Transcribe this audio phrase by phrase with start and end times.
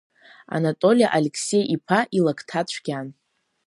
[0.55, 3.07] Анатоли Алексеи-иԥа илакҭа цәгьан.